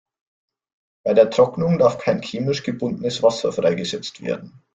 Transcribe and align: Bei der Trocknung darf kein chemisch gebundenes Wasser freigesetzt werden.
Bei 1.05 1.13
der 1.13 1.29
Trocknung 1.29 1.77
darf 1.77 1.99
kein 1.99 2.23
chemisch 2.23 2.63
gebundenes 2.63 3.21
Wasser 3.21 3.51
freigesetzt 3.53 4.23
werden. 4.23 4.59